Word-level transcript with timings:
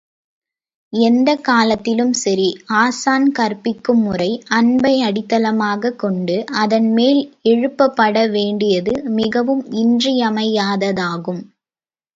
எந்தக் 0.93 1.43
காலத்திலும் 1.43 2.13
சரி 2.13 2.47
ஆசான் 2.77 3.31
கற்பிக்கும் 3.31 4.05
உரை, 4.05 4.29
அன்பை 4.51 5.03
அடித்தளமாகக் 5.03 5.95
கொண்டு 5.95 6.37
அதன்மேல் 6.63 7.21
எழுப்பப்பட 7.45 8.27
வேண்டியது 8.29 8.95
மிகவும் 9.13 9.63
இன்றியமையாததாகும். 9.75 11.43